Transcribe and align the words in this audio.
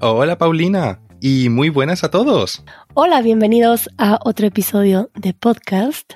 Hola 0.00 0.38
Paulina 0.38 1.00
y 1.20 1.48
muy 1.48 1.70
buenas 1.70 2.04
a 2.04 2.10
todos. 2.10 2.62
Hola, 2.94 3.20
bienvenidos 3.20 3.90
a 3.98 4.20
otro 4.24 4.46
episodio 4.46 5.10
de 5.16 5.34
podcast. 5.34 6.12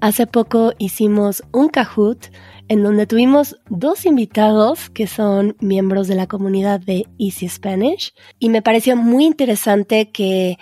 Hace 0.00 0.28
poco 0.28 0.72
hicimos 0.78 1.42
un 1.50 1.68
Kahoot 1.68 2.30
en 2.68 2.84
donde 2.84 3.08
tuvimos 3.08 3.56
dos 3.68 4.06
invitados 4.06 4.88
que 4.88 5.08
son 5.08 5.56
miembros 5.58 6.06
de 6.06 6.14
la 6.14 6.28
comunidad 6.28 6.78
de 6.78 7.08
Easy 7.18 7.48
Spanish 7.48 8.14
y 8.38 8.50
me 8.50 8.62
pareció 8.62 8.94
muy 8.94 9.24
interesante 9.24 10.12
que 10.12 10.56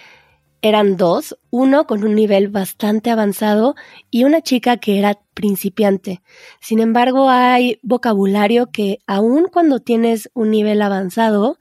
eran 0.62 0.96
dos, 0.96 1.36
uno 1.50 1.86
con 1.86 2.04
un 2.04 2.14
nivel 2.14 2.48
bastante 2.48 3.11
avanzado 3.11 3.75
y 4.11 4.25
una 4.25 4.41
chica 4.41 4.79
que 4.79 4.98
era 4.98 5.18
principiante. 5.34 6.23
Sin 6.61 6.79
embargo, 6.79 7.29
hay 7.29 7.80
vocabulario 7.82 8.70
que 8.70 9.00
aun 9.07 9.48
cuando 9.52 9.80
tienes 9.80 10.31
un 10.34 10.53
nivel 10.53 10.81
avanzado, 10.81 11.59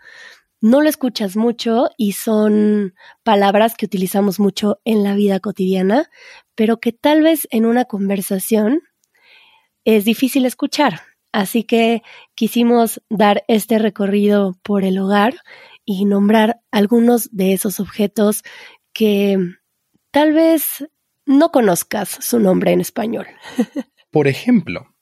no 0.61 0.81
lo 0.81 0.87
escuchas 0.87 1.35
mucho 1.35 1.89
y 1.97 2.13
son 2.13 2.93
palabras 3.23 3.75
que 3.75 3.87
utilizamos 3.87 4.39
mucho 4.39 4.79
en 4.85 5.03
la 5.03 5.15
vida 5.15 5.39
cotidiana, 5.39 6.09
pero 6.55 6.79
que 6.79 6.93
tal 6.93 7.23
vez 7.23 7.47
en 7.51 7.65
una 7.65 7.85
conversación 7.85 8.81
es 9.83 10.05
difícil 10.05 10.45
escuchar. 10.45 11.01
Así 11.31 11.63
que 11.63 12.03
quisimos 12.35 13.01
dar 13.09 13.43
este 13.47 13.79
recorrido 13.79 14.57
por 14.61 14.83
el 14.83 14.99
hogar 14.99 15.35
y 15.83 16.05
nombrar 16.05 16.61
algunos 16.71 17.29
de 17.31 17.53
esos 17.53 17.79
objetos 17.79 18.43
que 18.93 19.37
tal 20.11 20.33
vez 20.33 20.85
no 21.25 21.51
conozcas 21.51 22.09
su 22.09 22.39
nombre 22.39 22.71
en 22.71 22.81
español. 22.81 23.27
Por 24.11 24.27
ejemplo, 24.27 24.93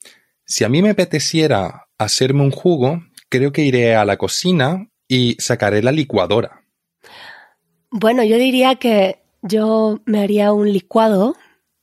si 0.46 0.64
a 0.64 0.70
mí 0.70 0.82
me 0.82 0.92
apeteciera 0.92 1.88
hacerme 1.98 2.44
un 2.44 2.52
jugo, 2.52 3.02
creo 3.28 3.52
que 3.52 3.64
iré 3.64 3.96
a 3.96 4.06
la 4.06 4.18
cocina 4.18 4.88
y 5.10 5.36
sacaré 5.40 5.84
la 5.84 5.92
licuadora. 5.92 6.64
Bueno, 7.92 8.24
yo 8.24 8.38
diría 8.38 8.76
que 8.76 9.22
yo 9.42 10.00
me 10.06 10.22
haría 10.22 10.54
un 10.54 10.72
licuado 10.72 11.36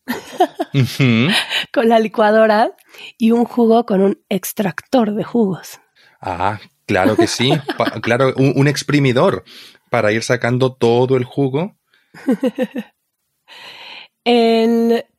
con 1.72 1.88
la 1.88 1.98
licuadora 1.98 2.72
y 3.18 3.32
un 3.32 3.44
jugo 3.44 3.84
con 3.84 4.00
un 4.00 4.22
extractor 4.28 5.14
de 5.14 5.24
jugos. 5.24 5.80
Ah, 6.20 6.60
claro 6.86 7.16
que 7.16 7.26
sí. 7.26 7.50
claro, 8.02 8.32
un, 8.36 8.68
exprimidor 8.68 9.44
para 9.90 10.12
ir 10.12 10.22
sacando 10.22 10.72
todo 10.72 11.16
el 11.16 11.24
jugo. 11.24 11.76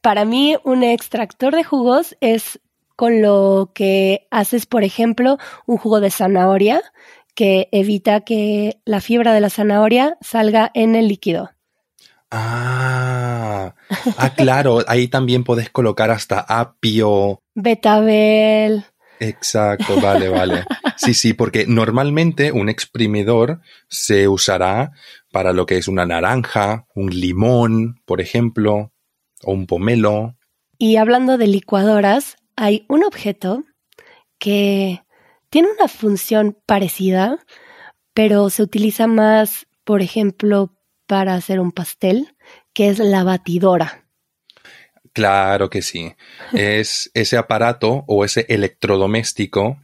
para 0.01 0.23
mí, 0.25 0.55
un 0.63 0.83
extractor 0.83 1.53
de 1.53 1.65
jugos 1.65 2.15
es 2.21 2.61
con 2.95 3.21
lo 3.21 3.71
que 3.75 4.27
haces, 4.31 4.65
por 4.65 4.83
ejemplo, 4.83 5.37
un 5.65 5.77
jugo 5.77 5.99
de 5.99 6.09
zanahoria 6.09 6.81
que 7.37 7.69
evita 7.71 8.21
que 8.21 8.81
la 8.83 8.99
fibra 8.99 9.31
de 9.31 9.41
la 9.41 9.51
zanahoria 9.51 10.17
salga 10.21 10.71
en 10.73 10.95
el 10.95 11.07
líquido. 11.07 11.51
Ah, 12.31 13.75
ah, 14.17 14.33
claro, 14.35 14.79
ahí 14.87 15.07
también 15.07 15.43
puedes 15.43 15.69
colocar 15.69 16.09
hasta 16.09 16.39
apio. 16.39 17.43
Betabel. 17.53 18.85
Exacto, 19.19 20.01
vale, 20.01 20.29
vale. 20.29 20.65
Sí, 20.95 21.13
sí, 21.13 21.33
porque 21.33 21.67
normalmente 21.67 22.51
un 22.51 22.69
exprimidor 22.69 23.61
se 23.87 24.27
usará 24.27 24.93
para 25.31 25.53
lo 25.53 25.67
que 25.67 25.77
es 25.77 25.87
una 25.87 26.07
naranja, 26.07 26.87
un 26.95 27.11
limón, 27.11 28.01
por 28.05 28.19
ejemplo, 28.19 28.93
o 29.43 29.51
un 29.51 29.67
pomelo. 29.67 30.35
Y 30.79 30.95
hablando 30.95 31.37
de 31.37 31.45
licuadoras, 31.45 32.37
hay 32.55 32.83
un 32.89 33.03
objeto 33.03 33.63
que 34.39 35.03
tiene 35.49 35.69
una 35.71 35.87
función 35.87 36.57
parecida, 36.65 37.39
pero 38.13 38.49
se 38.49 38.63
utiliza 38.63 39.07
más, 39.07 39.67
por 39.83 40.01
ejemplo, 40.01 40.73
para 41.07 41.35
hacer 41.35 41.59
un 41.59 41.71
pastel, 41.71 42.35
que 42.73 42.89
es 42.89 42.99
la 42.99 43.23
batidora. 43.23 44.07
Claro 45.13 45.69
que 45.69 45.81
sí. 45.81 46.13
es 46.53 47.09
ese 47.13 47.37
aparato 47.37 48.03
o 48.07 48.25
ese 48.25 48.45
electrodoméstico 48.49 49.81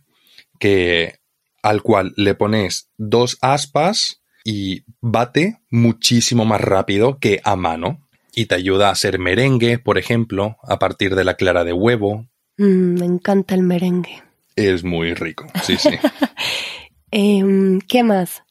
que 0.59 1.19
al 1.61 1.81
cual 1.81 2.13
le 2.17 2.35
pones 2.35 2.89
dos 2.97 3.37
aspas 3.41 4.21
y 4.43 4.83
bate 4.99 5.61
muchísimo 5.69 6.45
más 6.45 6.61
rápido 6.61 7.17
que 7.19 7.39
a 7.43 7.55
mano 7.55 8.07
y 8.35 8.47
te 8.47 8.55
ayuda 8.55 8.89
a 8.89 8.91
hacer 8.91 9.19
merengue, 9.19 9.79
por 9.79 9.97
ejemplo, 9.97 10.57
a 10.63 10.79
partir 10.79 11.15
de 11.15 11.23
la 11.23 11.35
clara 11.35 11.63
de 11.63 11.73
huevo. 11.73 12.27
Mm, 12.57 12.99
me 12.99 13.05
encanta 13.05 13.55
el 13.55 13.63
merengue. 13.63 14.21
Es 14.55 14.83
muy 14.83 15.13
rico, 15.13 15.47
sí, 15.63 15.77
sí. 15.77 15.89
Em, 17.11 17.79
¿Qué 17.81 18.03
más? 18.03 18.43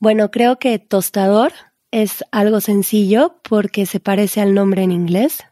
Bueno, 0.00 0.32
creo 0.32 0.58
que 0.58 0.80
tostador 0.80 1.52
es 1.92 2.24
algo 2.32 2.60
sencillo 2.60 3.40
porque 3.48 3.86
se 3.86 4.00
parece 4.00 4.40
al 4.40 4.54
nombre 4.54 4.82
en 4.82 4.90
inglés. 4.90 5.44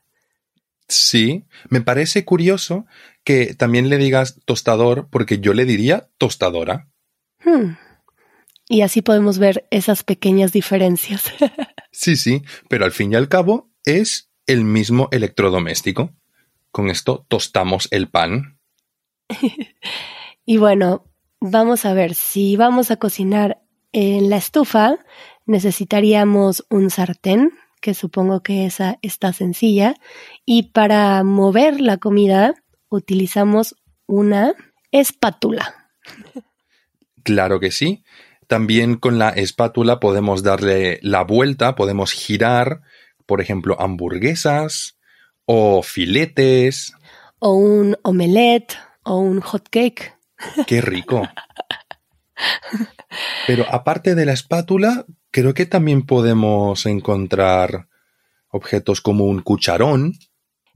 Sí, 0.89 1.44
me 1.69 1.81
parece 1.81 2.25
curioso 2.25 2.87
que 3.25 3.55
también 3.55 3.89
le 3.89 3.99
digas 3.99 4.41
tostador 4.44 5.09
porque 5.11 5.39
yo 5.39 5.53
le 5.53 5.65
diría 5.65 6.09
tostadora. 6.19 6.88
Hmm. 7.44 7.77
Y 8.69 8.83
así 8.83 9.03
podemos 9.03 9.38
ver 9.38 9.67
esas 9.71 10.03
pequeñas 10.03 10.53
diferencias. 10.53 11.33
sí, 11.93 12.17
sí, 12.17 12.43
pero 12.69 12.84
al 12.84 12.93
fin 12.93 13.12
y 13.12 13.17
al 13.17 13.28
cabo 13.28 13.71
es 13.84 14.31
el 14.47 14.65
mismo 14.65 15.09
electrodoméstico. 15.12 16.15
Con 16.71 16.91
esto 16.91 17.25
tostamos 17.28 17.88
el 17.91 18.09
pan. 18.09 18.56
y 20.44 20.56
bueno, 20.56 21.04
vamos 21.41 21.84
a 21.84 21.94
ver, 21.94 22.14
si 22.14 22.56
vamos 22.56 22.91
a 22.91 22.97
cocinar 22.97 23.62
en 23.92 24.31
la 24.31 24.37
estufa, 24.37 24.98
necesitaríamos 25.47 26.66
un 26.70 26.91
sartén, 26.91 27.53
que 27.81 27.94
supongo 27.94 28.42
que 28.42 28.66
esa 28.66 28.98
está 29.03 29.32
sencilla, 29.32 29.94
y 30.44 30.70
para 30.70 31.22
mover 31.22 31.81
la 31.81 31.98
comida 31.98 32.54
utilizamos 32.88 33.76
una 34.06 34.54
espátula. 34.92 35.91
Claro 37.22 37.60
que 37.60 37.70
sí. 37.70 38.04
También 38.47 38.97
con 38.97 39.19
la 39.19 39.31
espátula 39.31 39.98
podemos 39.98 40.43
darle 40.43 41.00
la 41.03 41.25
vuelta, 41.25 41.75
podemos 41.75 42.12
girar, 42.12 42.82
por 43.26 43.41
ejemplo, 43.41 43.76
hamburguesas 43.81 44.98
o 45.44 45.82
filetes. 45.82 46.94
O 47.41 47.54
un 47.54 47.97
omelette 48.03 48.76
o 49.06 49.19
un 49.19 49.41
hot 49.41 49.69
cake. 49.71 50.15
Qué 50.67 50.81
rico. 50.81 51.27
Pero 53.47 53.65
aparte 53.71 54.15
de 54.15 54.27
la 54.27 54.33
espátula, 54.33 55.06
creo 55.31 55.55
que 55.55 55.65
también 55.65 56.05
podemos 56.05 56.84
encontrar 56.87 57.89
objetos 58.49 59.00
como 59.00 59.25
un 59.25 59.41
cucharón. 59.41 60.15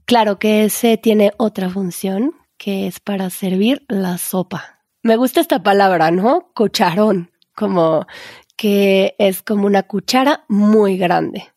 Claro 0.05 0.39
que 0.39 0.63
ese 0.63 0.97
tiene 0.97 1.33
otra 1.37 1.69
función, 1.69 2.33
que 2.57 2.87
es 2.87 2.99
para 2.99 3.29
servir 3.29 3.85
la 3.87 4.17
sopa. 4.17 4.79
Me 5.03 5.15
gusta 5.15 5.41
esta 5.41 5.61
palabra, 5.61 6.11
¿no? 6.11 6.51
Cucharón, 6.55 7.31
como 7.53 8.07
que 8.55 9.15
es 9.19 9.43
como 9.43 9.65
una 9.65 9.83
cuchara 9.83 10.45
muy 10.47 10.97
grande. 10.97 11.49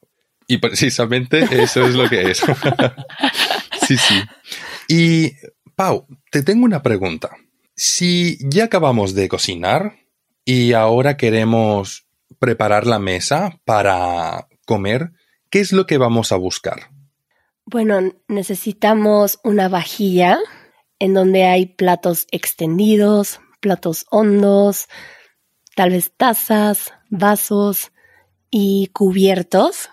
Y 0.46 0.58
precisamente 0.58 1.46
eso 1.62 1.86
es 1.86 1.94
lo 1.94 2.08
que 2.08 2.30
es. 2.30 2.42
sí, 3.86 3.96
sí. 3.96 4.22
Y 4.88 5.32
Pau, 5.76 6.06
te 6.30 6.42
tengo 6.42 6.64
una 6.64 6.82
pregunta. 6.82 7.30
Si 7.74 8.38
ya 8.48 8.64
acabamos 8.64 9.14
de 9.14 9.28
cocinar 9.28 9.96
y 10.44 10.72
ahora 10.72 11.16
queremos 11.16 12.06
preparar 12.38 12.86
la 12.86 12.98
mesa 12.98 13.60
para 13.64 14.48
comer, 14.66 15.12
¿qué 15.50 15.60
es 15.60 15.72
lo 15.72 15.86
que 15.86 15.98
vamos 15.98 16.30
a 16.32 16.36
buscar? 16.36 16.90
Bueno, 17.66 18.14
necesitamos 18.28 19.40
una 19.42 19.68
vajilla 19.68 20.38
en 20.98 21.14
donde 21.14 21.44
hay 21.44 21.66
platos 21.66 22.26
extendidos, 22.30 23.40
platos 23.60 24.06
hondos, 24.10 24.86
tal 25.74 25.90
vez 25.90 26.12
tazas, 26.16 26.92
vasos 27.08 27.92
y 28.50 28.90
cubiertos. 28.92 29.88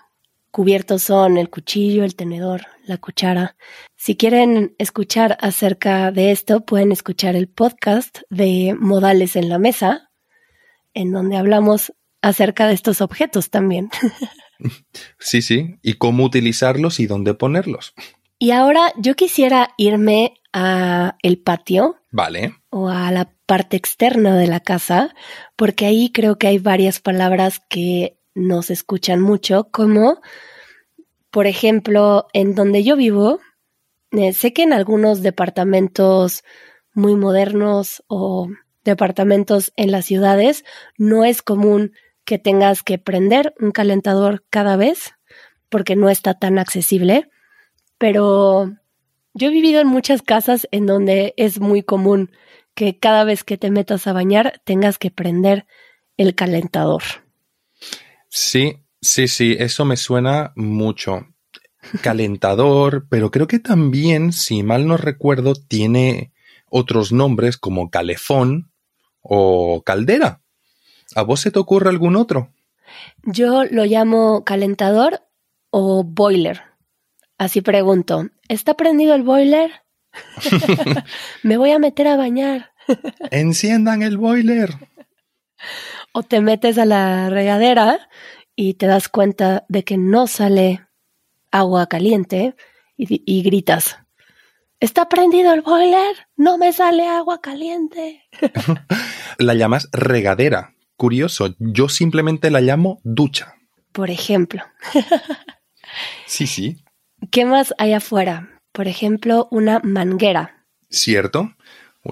Cubiertos 0.52 1.02
son 1.02 1.38
el 1.38 1.48
cuchillo, 1.48 2.04
el 2.04 2.14
tenedor, 2.14 2.66
la 2.84 2.98
cuchara. 2.98 3.56
Si 3.96 4.16
quieren 4.16 4.76
escuchar 4.78 5.38
acerca 5.40 6.12
de 6.12 6.30
esto, 6.30 6.66
pueden 6.66 6.92
escuchar 6.92 7.36
el 7.36 7.48
podcast 7.48 8.18
de 8.28 8.76
Modales 8.78 9.34
en 9.34 9.48
la 9.48 9.58
Mesa, 9.58 10.10
en 10.92 11.10
donde 11.10 11.38
hablamos 11.38 11.94
acerca 12.20 12.68
de 12.68 12.74
estos 12.74 13.00
objetos 13.00 13.48
también. 13.48 13.88
Sí, 15.18 15.42
sí, 15.42 15.74
y 15.82 15.94
cómo 15.94 16.22
utilizarlos 16.22 17.00
y 17.00 17.06
dónde 17.06 17.34
ponerlos. 17.34 17.94
Y 18.38 18.52
ahora 18.52 18.92
yo 18.96 19.16
quisiera 19.16 19.70
irme 19.76 20.34
a 20.52 21.16
el 21.22 21.40
patio. 21.40 21.96
Vale. 22.12 22.54
O 22.70 22.88
a 22.88 23.10
la 23.10 23.34
parte 23.46 23.76
externa 23.76 24.36
de 24.36 24.46
la 24.46 24.60
casa, 24.60 25.16
porque 25.56 25.86
ahí 25.86 26.12
creo 26.12 26.38
que 26.38 26.46
hay 26.46 26.58
varias 26.58 27.00
palabras 27.00 27.60
que 27.68 28.20
nos 28.34 28.70
escuchan 28.70 29.20
mucho, 29.20 29.68
como, 29.70 30.20
por 31.30 31.46
ejemplo, 31.46 32.26
en 32.32 32.54
donde 32.54 32.82
yo 32.84 32.96
vivo, 32.96 33.40
eh, 34.12 34.32
sé 34.32 34.52
que 34.52 34.62
en 34.62 34.72
algunos 34.72 35.22
departamentos 35.22 36.44
muy 36.94 37.16
modernos 37.16 38.02
o 38.08 38.48
departamentos 38.84 39.72
en 39.76 39.90
las 39.90 40.04
ciudades 40.04 40.64
no 40.98 41.24
es 41.24 41.42
común 41.42 41.92
que 42.24 42.38
tengas 42.38 42.82
que 42.82 42.98
prender 42.98 43.54
un 43.58 43.72
calentador 43.72 44.44
cada 44.50 44.76
vez 44.76 45.14
porque 45.68 45.96
no 45.96 46.10
está 46.10 46.34
tan 46.34 46.58
accesible, 46.58 47.30
pero 47.98 48.70
yo 49.34 49.48
he 49.48 49.50
vivido 49.50 49.80
en 49.80 49.88
muchas 49.88 50.22
casas 50.22 50.68
en 50.70 50.86
donde 50.86 51.32
es 51.36 51.60
muy 51.60 51.82
común 51.82 52.30
que 52.74 52.98
cada 52.98 53.24
vez 53.24 53.44
que 53.44 53.56
te 53.56 53.70
metas 53.70 54.06
a 54.06 54.12
bañar 54.12 54.60
tengas 54.64 54.98
que 54.98 55.10
prender 55.10 55.66
el 56.16 56.34
calentador. 56.34 57.02
Sí, 58.34 58.78
sí, 59.02 59.28
sí, 59.28 59.56
eso 59.58 59.84
me 59.84 59.98
suena 59.98 60.54
mucho. 60.56 61.26
Calentador, 62.00 63.06
pero 63.10 63.30
creo 63.30 63.46
que 63.46 63.58
también, 63.58 64.32
si 64.32 64.62
mal 64.62 64.86
no 64.86 64.96
recuerdo, 64.96 65.52
tiene 65.54 66.32
otros 66.70 67.12
nombres 67.12 67.58
como 67.58 67.90
calefón 67.90 68.72
o 69.20 69.82
caldera. 69.84 70.40
¿A 71.14 71.22
vos 71.24 71.40
se 71.40 71.50
te 71.50 71.58
ocurre 71.58 71.90
algún 71.90 72.16
otro? 72.16 72.54
Yo 73.24 73.64
lo 73.64 73.84
llamo 73.84 74.44
calentador 74.44 75.20
o 75.68 76.02
boiler. 76.02 76.62
Así 77.36 77.60
pregunto, 77.60 78.30
¿está 78.48 78.78
prendido 78.78 79.14
el 79.14 79.24
boiler? 79.24 79.72
Me 81.42 81.58
voy 81.58 81.72
a 81.72 81.78
meter 81.78 82.08
a 82.08 82.16
bañar. 82.16 82.72
Enciendan 83.30 84.00
el 84.00 84.16
boiler. 84.16 84.70
O 86.12 86.22
te 86.22 86.40
metes 86.40 86.78
a 86.78 86.84
la 86.84 87.30
regadera 87.30 88.08
y 88.54 88.74
te 88.74 88.86
das 88.86 89.08
cuenta 89.08 89.64
de 89.68 89.84
que 89.84 89.96
no 89.96 90.26
sale 90.26 90.86
agua 91.50 91.86
caliente 91.86 92.54
y, 92.96 93.22
y 93.26 93.42
gritas, 93.42 94.02
¿Está 94.82 95.08
prendido 95.08 95.54
el 95.54 95.60
boiler? 95.60 96.16
No 96.34 96.58
me 96.58 96.72
sale 96.72 97.06
agua 97.06 97.40
caliente. 97.40 98.24
la 99.38 99.54
llamas 99.54 99.88
regadera. 99.92 100.74
Curioso, 100.96 101.54
yo 101.60 101.88
simplemente 101.88 102.50
la 102.50 102.60
llamo 102.60 103.00
ducha. 103.04 103.54
Por 103.92 104.10
ejemplo. 104.10 104.64
sí, 106.26 106.48
sí. 106.48 106.82
¿Qué 107.30 107.44
más 107.44 107.72
hay 107.78 107.92
afuera? 107.92 108.60
Por 108.72 108.88
ejemplo, 108.88 109.46
una 109.52 109.78
manguera. 109.84 110.66
¿Cierto? 110.90 111.54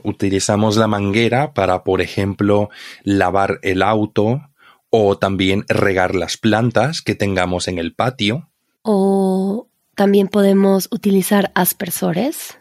Utilizamos 0.05 0.77
la 0.77 0.87
manguera 0.87 1.53
para, 1.53 1.83
por 1.83 2.01
ejemplo, 2.01 2.71
lavar 3.03 3.59
el 3.63 3.83
auto 3.83 4.43
o 4.89 5.19
también 5.19 5.65
regar 5.69 6.15
las 6.15 6.37
plantas 6.37 7.03
que 7.03 7.15
tengamos 7.15 7.69
en 7.69 7.79
el 7.79 7.95
patio. 7.95 8.51
O 8.83 9.69
también 9.95 10.29
podemos 10.29 10.89
utilizar 10.91 11.53
aspersores. 11.55 12.59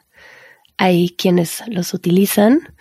Hay 0.77 1.15
quienes 1.17 1.63
los 1.67 1.93
utilizan. 1.93 2.75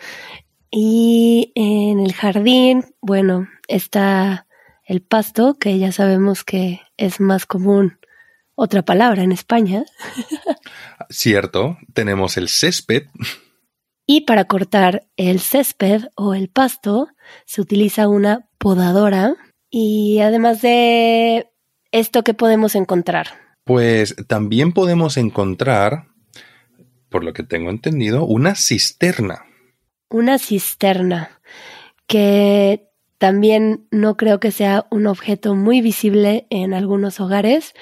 Y 0.71 1.53
en 1.55 2.01
el 2.01 2.13
jardín, 2.13 2.85
bueno, 3.01 3.49
está 3.69 4.47
el 4.85 5.03
pasto, 5.03 5.55
que 5.55 5.79
ya 5.79 5.93
sabemos 5.93 6.45
que 6.45 6.81
es 6.97 7.21
más 7.21 7.47
común 7.47 7.99
otra 8.55 8.83
palabra 8.83 9.23
en 9.23 9.33
España. 9.33 9.85
Cierto, 11.11 11.79
tenemos 11.93 12.37
el 12.37 12.49
césped. 12.49 13.05
Y 14.11 14.23
para 14.23 14.47
cortar 14.47 15.07
el 15.19 15.39
césped 15.39 16.05
o 16.17 16.33
el 16.33 16.49
pasto 16.49 17.09
se 17.45 17.61
utiliza 17.61 18.09
una 18.09 18.49
podadora. 18.57 19.37
Y 19.69 20.21
además 20.21 20.63
de 20.63 21.51
esto, 21.93 22.25
¿qué 22.25 22.33
podemos 22.33 22.75
encontrar? 22.75 23.27
Pues 23.65 24.17
también 24.27 24.73
podemos 24.73 25.19
encontrar, 25.19 26.07
por 27.11 27.23
lo 27.23 27.35
que 27.35 27.43
tengo 27.43 27.69
entendido, 27.69 28.25
una 28.25 28.55
cisterna. 28.55 29.45
Una 30.09 30.39
cisterna, 30.39 31.43
que 32.07 32.89
también 33.19 33.89
no 33.91 34.17
creo 34.17 34.41
que 34.41 34.53
sea 34.53 34.87
un 34.91 35.07
objeto 35.07 35.55
muy 35.55 35.83
visible 35.83 36.47
en 36.49 36.73
algunos 36.73 37.21
hogares, 37.21 37.75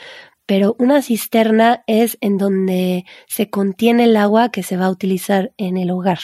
pero 0.46 0.76
una 0.78 1.02
cisterna 1.02 1.82
es 1.86 2.16
en 2.20 2.38
donde 2.38 3.04
se 3.26 3.50
contiene 3.50 4.04
el 4.04 4.16
agua 4.16 4.50
que 4.50 4.62
se 4.62 4.76
va 4.76 4.86
a 4.86 4.90
utilizar 4.90 5.52
en 5.56 5.76
el 5.76 5.90
hogar. 5.90 6.18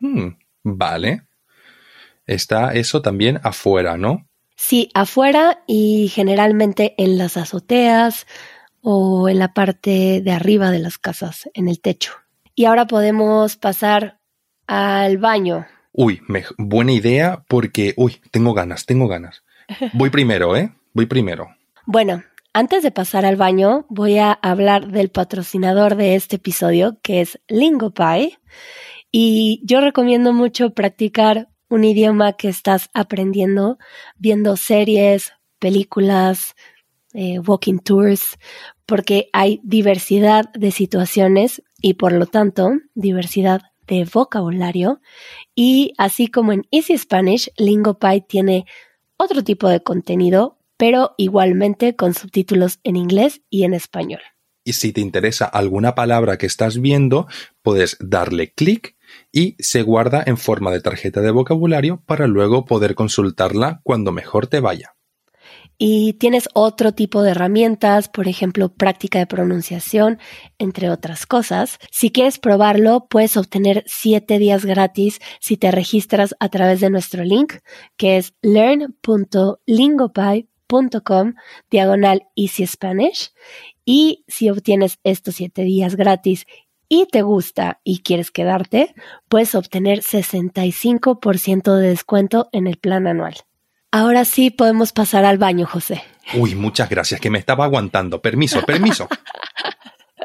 Hmm, 0.00 0.38
vale. 0.62 1.22
Está 2.26 2.72
eso 2.72 3.02
también 3.02 3.38
afuera, 3.44 3.96
¿no? 3.96 4.26
Sí, 4.56 4.90
afuera 4.94 5.62
y 5.66 6.08
generalmente 6.08 6.94
en 6.98 7.18
las 7.18 7.36
azoteas 7.36 8.26
o 8.80 9.28
en 9.28 9.38
la 9.38 9.52
parte 9.52 10.22
de 10.22 10.32
arriba 10.32 10.70
de 10.70 10.78
las 10.78 10.98
casas, 10.98 11.48
en 11.54 11.68
el 11.68 11.80
techo. 11.80 12.12
Y 12.54 12.64
ahora 12.64 12.86
podemos 12.86 13.56
pasar 13.56 14.18
al 14.66 15.18
baño. 15.18 15.66
Uy, 15.92 16.22
buena 16.56 16.92
idea 16.92 17.44
porque, 17.48 17.94
uy, 17.96 18.20
tengo 18.30 18.54
ganas, 18.54 18.86
tengo 18.86 19.08
ganas. 19.08 19.42
Voy 19.92 20.10
primero, 20.10 20.56
¿eh? 20.56 20.72
Voy 20.92 21.06
primero. 21.06 21.48
Bueno, 21.88 22.24
antes 22.56 22.82
de 22.82 22.90
pasar 22.90 23.26
al 23.26 23.36
baño, 23.36 23.84
voy 23.90 24.16
a 24.16 24.32
hablar 24.32 24.90
del 24.90 25.10
patrocinador 25.10 25.94
de 25.94 26.14
este 26.14 26.36
episodio, 26.36 26.98
que 27.02 27.20
es 27.20 27.38
LingoPie. 27.48 28.38
Y 29.12 29.60
yo 29.62 29.82
recomiendo 29.82 30.32
mucho 30.32 30.70
practicar 30.70 31.50
un 31.68 31.84
idioma 31.84 32.32
que 32.32 32.48
estás 32.48 32.88
aprendiendo 32.94 33.76
viendo 34.16 34.56
series, 34.56 35.34
películas, 35.58 36.54
eh, 37.12 37.40
walking 37.40 37.78
tours, 37.78 38.38
porque 38.86 39.28
hay 39.34 39.60
diversidad 39.62 40.50
de 40.54 40.70
situaciones 40.70 41.62
y 41.82 41.94
por 41.94 42.12
lo 42.12 42.24
tanto 42.24 42.70
diversidad 42.94 43.60
de 43.86 44.08
vocabulario. 44.10 45.02
Y 45.54 45.92
así 45.98 46.28
como 46.28 46.52
en 46.52 46.66
Easy 46.70 46.96
Spanish, 46.96 47.50
LingoPie 47.58 48.22
tiene 48.22 48.64
otro 49.18 49.44
tipo 49.44 49.68
de 49.68 49.82
contenido 49.82 50.55
pero 50.76 51.14
igualmente 51.16 51.96
con 51.96 52.14
subtítulos 52.14 52.80
en 52.84 52.96
inglés 52.96 53.42
y 53.50 53.64
en 53.64 53.74
español. 53.74 54.20
Y 54.64 54.72
si 54.72 54.92
te 54.92 55.00
interesa 55.00 55.44
alguna 55.44 55.94
palabra 55.94 56.38
que 56.38 56.46
estás 56.46 56.80
viendo, 56.80 57.28
puedes 57.62 57.96
darle 58.00 58.52
clic 58.52 58.96
y 59.30 59.54
se 59.60 59.82
guarda 59.82 60.24
en 60.26 60.36
forma 60.36 60.72
de 60.72 60.80
tarjeta 60.80 61.20
de 61.20 61.30
vocabulario 61.30 62.02
para 62.04 62.26
luego 62.26 62.64
poder 62.64 62.96
consultarla 62.96 63.80
cuando 63.84 64.10
mejor 64.10 64.48
te 64.48 64.58
vaya. 64.58 64.96
Y 65.78 66.14
tienes 66.14 66.48
otro 66.54 66.92
tipo 66.92 67.22
de 67.22 67.30
herramientas, 67.30 68.08
por 68.08 68.26
ejemplo, 68.28 68.74
práctica 68.74 69.20
de 69.20 69.26
pronunciación, 69.26 70.18
entre 70.58 70.90
otras 70.90 71.26
cosas. 71.26 71.78
Si 71.92 72.10
quieres 72.10 72.38
probarlo, 72.38 73.06
puedes 73.08 73.36
obtener 73.36 73.84
7 73.86 74.38
días 74.38 74.64
gratis 74.64 75.20
si 75.38 75.56
te 75.56 75.70
registras 75.70 76.34
a 76.40 76.48
través 76.48 76.80
de 76.80 76.90
nuestro 76.90 77.22
link, 77.24 77.54
que 77.96 78.16
es 78.16 78.34
learn.lingopie.com 78.42 80.55
com 80.68 81.34
diagonal 81.70 82.28
Easy 82.34 82.66
Spanish 82.66 83.30
y 83.84 84.24
si 84.26 84.50
obtienes 84.50 84.98
estos 85.04 85.36
siete 85.36 85.62
días 85.62 85.96
gratis 85.96 86.46
y 86.88 87.06
te 87.06 87.22
gusta 87.22 87.80
y 87.84 88.00
quieres 88.00 88.30
quedarte, 88.30 88.94
puedes 89.28 89.54
obtener 89.54 90.00
65% 90.00 91.76
de 91.76 91.88
descuento 91.88 92.48
en 92.52 92.66
el 92.66 92.76
plan 92.76 93.06
anual. 93.06 93.34
Ahora 93.90 94.24
sí 94.24 94.50
podemos 94.50 94.92
pasar 94.92 95.24
al 95.24 95.38
baño, 95.38 95.66
José. 95.66 96.02
Uy, 96.34 96.54
muchas 96.54 96.88
gracias, 96.88 97.20
que 97.20 97.30
me 97.30 97.38
estaba 97.38 97.64
aguantando. 97.64 98.20
Permiso, 98.20 98.62
permiso. 98.62 99.08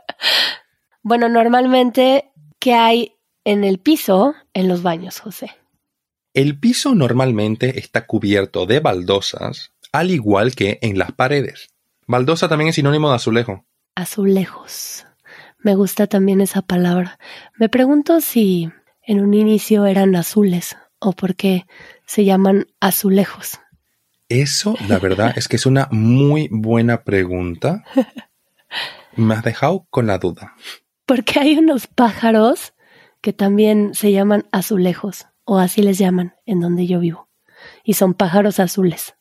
bueno, 1.04 1.30
normalmente, 1.30 2.32
¿qué 2.60 2.74
hay 2.74 3.16
en 3.44 3.64
el 3.64 3.80
piso 3.80 4.36
en 4.54 4.68
los 4.68 4.84
baños, 4.84 5.20
José? 5.20 5.52
El 6.34 6.60
piso 6.60 6.96
normalmente 6.96 7.80
está 7.80 8.06
cubierto 8.06 8.66
de 8.66 8.80
baldosas 8.80 9.74
al 9.92 10.12
igual 10.12 10.56
que 10.56 10.80
en 10.82 10.98
las 10.98 11.12
paredes. 11.12 11.70
Baldosa 12.08 12.48
también 12.48 12.70
es 12.70 12.76
sinónimo 12.76 13.10
de 13.10 13.16
azulejo. 13.16 13.66
Azulejos. 13.96 15.06
Me 15.60 15.76
gusta 15.76 16.08
también 16.08 16.42
esa 16.42 16.62
palabra. 16.62 17.20
Me 17.58 17.70
pregunto 17.70 18.22
si 18.22 18.70
en 19.04 19.22
un 19.22 19.34
inicio 19.34 19.86
eran 19.86 20.16
azules 20.16 20.78
o 21.00 21.14
por 21.14 21.36
qué 21.36 21.66
se 22.06 22.26
llaman 22.26 22.68
azulejos. 22.80 23.60
Eso, 24.30 24.76
la 24.88 24.98
verdad, 24.98 25.34
es 25.36 25.48
que 25.48 25.58
es 25.58 25.66
una 25.66 25.88
muy 25.92 26.48
buena 26.52 27.04
pregunta. 27.04 27.84
Me 29.16 29.36
has 29.36 29.44
dejado 29.44 29.86
con 29.90 30.08
la 30.08 30.18
duda. 30.18 30.56
Porque 31.06 31.40
hay 31.40 31.58
unos 31.58 31.88
pájaros 31.88 32.74
que 33.20 33.34
también 33.34 33.94
se 33.94 34.12
llaman 34.12 34.48
azulejos, 34.52 35.28
o 35.44 35.60
así 35.60 35.82
les 35.82 35.98
llaman 35.98 36.36
en 36.46 36.62
donde 36.62 36.88
yo 36.88 37.00
vivo. 37.00 37.28
Y 37.84 37.94
son 37.94 38.14
pájaros 38.14 38.60
azules. 38.60 39.16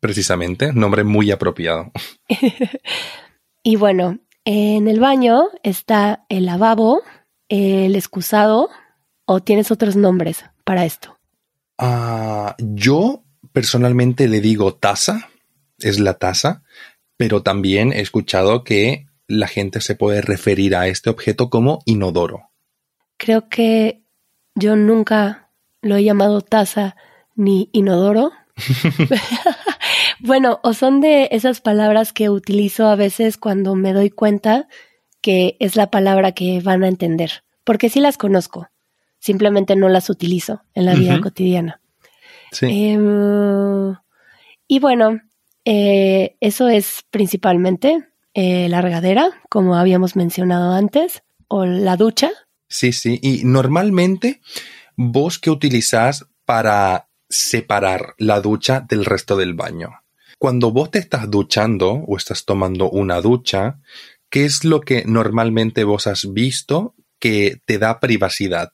Precisamente, 0.00 0.72
nombre 0.72 1.04
muy 1.04 1.30
apropiado. 1.30 1.92
y 3.62 3.76
bueno, 3.76 4.18
en 4.44 4.88
el 4.88 5.00
baño 5.00 5.44
está 5.62 6.24
el 6.28 6.46
lavabo, 6.46 7.02
el 7.48 7.94
excusado, 7.96 8.70
o 9.26 9.40
tienes 9.40 9.70
otros 9.70 9.96
nombres 9.96 10.44
para 10.64 10.84
esto. 10.84 11.18
Ah, 11.78 12.56
yo 12.58 13.22
personalmente 13.52 14.28
le 14.28 14.40
digo 14.40 14.74
taza, 14.74 15.28
es 15.78 16.00
la 16.00 16.14
taza, 16.14 16.62
pero 17.16 17.42
también 17.42 17.92
he 17.92 18.00
escuchado 18.00 18.64
que 18.64 19.06
la 19.26 19.46
gente 19.46 19.80
se 19.80 19.94
puede 19.94 20.22
referir 20.22 20.74
a 20.74 20.88
este 20.88 21.10
objeto 21.10 21.50
como 21.50 21.80
inodoro. 21.84 22.50
Creo 23.16 23.48
que 23.48 24.02
yo 24.54 24.76
nunca 24.76 25.50
lo 25.82 25.96
he 25.96 26.04
llamado 26.04 26.40
taza 26.40 26.96
ni 27.34 27.70
inodoro, 27.72 28.32
bueno, 30.20 30.60
o 30.62 30.74
son 30.74 31.00
de 31.00 31.28
esas 31.32 31.60
palabras 31.60 32.12
que 32.12 32.30
utilizo 32.30 32.86
a 32.88 32.96
veces 32.96 33.36
cuando 33.36 33.74
me 33.74 33.92
doy 33.92 34.10
cuenta 34.10 34.68
que 35.20 35.56
es 35.60 35.76
la 35.76 35.90
palabra 35.90 36.32
que 36.32 36.60
van 36.60 36.82
a 36.82 36.88
entender, 36.88 37.44
porque 37.64 37.88
sí 37.88 38.00
las 38.00 38.16
conozco, 38.16 38.68
simplemente 39.18 39.76
no 39.76 39.88
las 39.88 40.10
utilizo 40.10 40.62
en 40.74 40.86
la 40.86 40.94
vida 40.94 41.20
cotidiana. 41.20 41.80
Sí. 42.52 42.66
Em, 42.66 43.94
y 44.66 44.78
bueno, 44.78 45.20
eh, 45.64 46.36
eso 46.40 46.68
es 46.68 47.04
principalmente 47.10 48.06
eh, 48.34 48.68
la 48.68 48.80
regadera, 48.80 49.30
como 49.48 49.76
habíamos 49.76 50.16
mencionado 50.16 50.72
antes, 50.72 51.22
o 51.48 51.66
la 51.66 51.96
ducha. 51.96 52.30
Sí, 52.68 52.92
sí. 52.92 53.18
Y 53.22 53.42
normalmente, 53.44 54.40
vos 54.96 55.38
qué 55.38 55.50
utilizás 55.50 56.26
para 56.44 57.09
separar 57.30 58.14
la 58.18 58.40
ducha 58.40 58.84
del 58.86 59.04
resto 59.04 59.36
del 59.36 59.54
baño. 59.54 60.02
Cuando 60.38 60.72
vos 60.72 60.90
te 60.90 60.98
estás 60.98 61.30
duchando 61.30 61.92
o 61.92 62.16
estás 62.16 62.44
tomando 62.44 62.90
una 62.90 63.20
ducha, 63.20 63.78
¿qué 64.28 64.44
es 64.44 64.64
lo 64.64 64.80
que 64.80 65.04
normalmente 65.06 65.84
vos 65.84 66.06
has 66.06 66.32
visto 66.32 66.94
que 67.18 67.62
te 67.64 67.78
da 67.78 68.00
privacidad? 68.00 68.72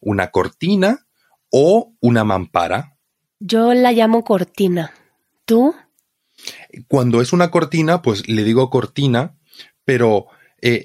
¿Una 0.00 0.30
cortina 0.30 1.06
o 1.50 1.92
una 2.00 2.24
mampara? 2.24 2.96
Yo 3.38 3.74
la 3.74 3.92
llamo 3.92 4.24
cortina. 4.24 4.94
¿Tú? 5.44 5.74
Cuando 6.88 7.20
es 7.20 7.32
una 7.32 7.50
cortina, 7.50 8.02
pues 8.02 8.28
le 8.28 8.44
digo 8.44 8.70
cortina, 8.70 9.36
pero 9.84 10.26
eh, 10.62 10.84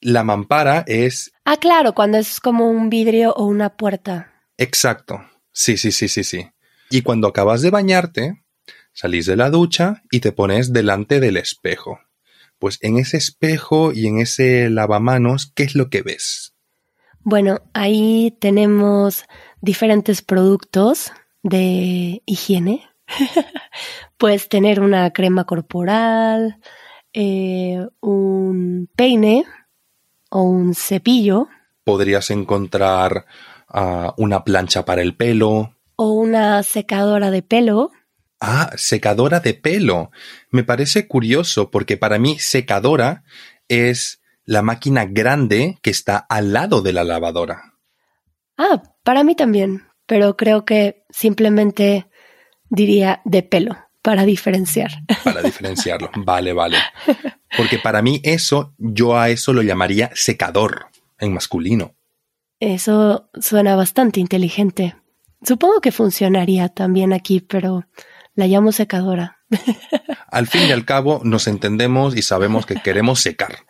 la 0.00 0.22
mampara 0.22 0.84
es... 0.86 1.32
Ah, 1.44 1.56
claro, 1.56 1.94
cuando 1.94 2.18
es 2.18 2.40
como 2.40 2.70
un 2.70 2.88
vidrio 2.90 3.32
o 3.34 3.44
una 3.44 3.76
puerta. 3.76 4.32
Exacto. 4.56 5.20
Sí, 5.50 5.76
sí, 5.76 5.92
sí, 5.92 6.08
sí, 6.08 6.24
sí. 6.24 6.48
Y 6.94 7.02
cuando 7.02 7.26
acabas 7.26 7.60
de 7.60 7.70
bañarte, 7.70 8.44
salís 8.92 9.26
de 9.26 9.34
la 9.34 9.50
ducha 9.50 10.04
y 10.12 10.20
te 10.20 10.30
pones 10.30 10.72
delante 10.72 11.18
del 11.18 11.36
espejo. 11.36 11.98
Pues 12.60 12.78
en 12.82 12.98
ese 12.98 13.16
espejo 13.16 13.92
y 13.92 14.06
en 14.06 14.20
ese 14.20 14.70
lavamanos, 14.70 15.50
¿qué 15.56 15.64
es 15.64 15.74
lo 15.74 15.90
que 15.90 16.02
ves? 16.02 16.54
Bueno, 17.24 17.62
ahí 17.72 18.36
tenemos 18.40 19.24
diferentes 19.60 20.22
productos 20.22 21.10
de 21.42 22.22
higiene. 22.26 22.88
Puedes 24.16 24.48
tener 24.48 24.78
una 24.78 25.12
crema 25.12 25.46
corporal, 25.46 26.60
eh, 27.12 27.84
un 27.98 28.88
peine 28.94 29.44
o 30.30 30.42
un 30.42 30.76
cepillo. 30.76 31.48
Podrías 31.82 32.30
encontrar 32.30 33.26
ah, 33.66 34.14
una 34.16 34.44
plancha 34.44 34.84
para 34.84 35.02
el 35.02 35.16
pelo. 35.16 35.74
O 35.96 36.12
una 36.12 36.62
secadora 36.62 37.30
de 37.30 37.42
pelo. 37.42 37.90
Ah, 38.40 38.72
secadora 38.76 39.40
de 39.40 39.54
pelo. 39.54 40.10
Me 40.50 40.64
parece 40.64 41.06
curioso 41.06 41.70
porque 41.70 41.96
para 41.96 42.18
mí 42.18 42.38
secadora 42.38 43.24
es 43.68 44.20
la 44.44 44.62
máquina 44.62 45.06
grande 45.06 45.78
que 45.82 45.90
está 45.90 46.18
al 46.18 46.52
lado 46.52 46.82
de 46.82 46.92
la 46.92 47.04
lavadora. 47.04 47.74
Ah, 48.56 48.82
para 49.02 49.24
mí 49.24 49.34
también, 49.34 49.84
pero 50.06 50.36
creo 50.36 50.64
que 50.64 51.04
simplemente 51.10 52.06
diría 52.68 53.22
de 53.24 53.42
pelo 53.42 53.76
para 54.02 54.24
diferenciar. 54.24 54.90
Para 55.24 55.40
diferenciarlo. 55.42 56.10
Vale, 56.26 56.52
vale. 56.52 56.76
Porque 57.56 57.78
para 57.78 58.02
mí 58.02 58.20
eso, 58.22 58.74
yo 58.76 59.16
a 59.16 59.30
eso 59.30 59.54
lo 59.54 59.62
llamaría 59.62 60.10
secador 60.14 60.88
en 61.18 61.32
masculino. 61.32 61.94
Eso 62.60 63.30
suena 63.40 63.76
bastante 63.76 64.20
inteligente. 64.20 64.94
Supongo 65.44 65.80
que 65.80 65.92
funcionaría 65.92 66.68
también 66.68 67.12
aquí, 67.12 67.40
pero 67.40 67.84
la 68.34 68.46
llamo 68.46 68.72
secadora. 68.72 69.38
Al 70.30 70.46
fin 70.46 70.62
y 70.68 70.72
al 70.72 70.84
cabo 70.84 71.20
nos 71.22 71.46
entendemos 71.46 72.16
y 72.16 72.22
sabemos 72.22 72.66
que 72.66 72.76
queremos 72.76 73.20
secar. 73.20 73.56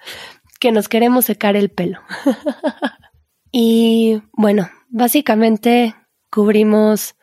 Que 0.60 0.72
nos 0.72 0.88
queremos 0.88 1.26
secar 1.26 1.56
el 1.56 1.68
pelo. 1.68 2.00
y 3.52 4.22
bueno, 4.32 4.70
básicamente 4.88 5.94
cubrimos 6.30 7.16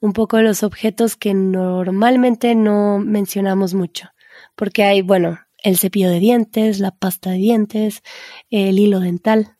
un 0.00 0.12
poco 0.12 0.42
los 0.42 0.62
objetos 0.62 1.16
que 1.16 1.32
normalmente 1.32 2.54
no 2.54 2.98
mencionamos 2.98 3.72
mucho, 3.72 4.08
porque 4.56 4.84
hay, 4.84 5.00
bueno, 5.00 5.38
el 5.62 5.78
cepillo 5.78 6.10
de 6.10 6.18
dientes, 6.18 6.80
la 6.80 6.90
pasta 6.90 7.30
de 7.30 7.38
dientes, 7.38 8.02
el 8.50 8.78
hilo 8.78 9.00
dental. 9.00 9.56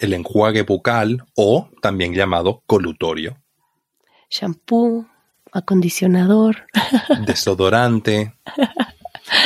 El 0.00 0.12
enjuague 0.12 0.62
bucal 0.62 1.24
o 1.36 1.68
también 1.82 2.14
llamado 2.14 2.64
colutorio. 2.66 3.41
Shampoo, 4.32 5.06
acondicionador. 5.52 6.64
Desodorante. 7.26 8.34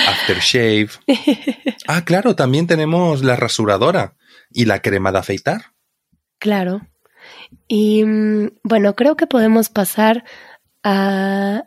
aftershave. 0.08 0.90
Ah, 1.88 2.04
claro, 2.04 2.34
también 2.34 2.66
tenemos 2.66 3.22
la 3.22 3.36
rasuradora 3.36 4.16
y 4.50 4.64
la 4.64 4.82
crema 4.82 5.12
de 5.12 5.18
afeitar. 5.18 5.66
Claro. 6.40 6.80
Y 7.68 8.04
mm, 8.04 8.58
bueno, 8.64 8.96
creo 8.96 9.16
que 9.16 9.28
podemos 9.28 9.68
pasar 9.68 10.24
a 10.82 11.64